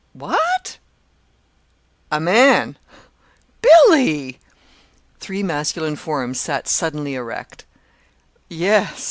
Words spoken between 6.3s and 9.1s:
sat suddenly erect. "Yes.